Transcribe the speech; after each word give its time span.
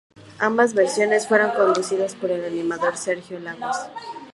Ambas 0.39 0.73
versiones 0.73 1.27
fueron 1.27 1.51
conducidas 1.51 2.15
por 2.15 2.31
el 2.31 2.43
animador 2.43 2.97
Sergio 2.97 3.39
Lagos. 3.39 3.77